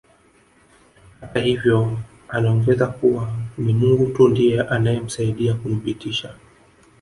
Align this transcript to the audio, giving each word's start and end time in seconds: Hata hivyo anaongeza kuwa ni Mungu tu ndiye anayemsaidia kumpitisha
Hata 1.21 1.39
hivyo 1.39 1.99
anaongeza 2.29 2.87
kuwa 2.87 3.31
ni 3.57 3.73
Mungu 3.73 4.05
tu 4.07 4.27
ndiye 4.27 4.61
anayemsaidia 4.61 5.53
kumpitisha 5.53 6.33